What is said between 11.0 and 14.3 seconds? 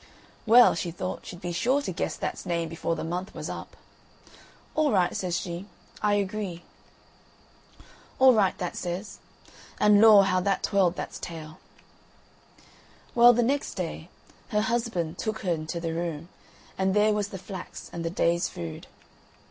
tail. Well, the next day,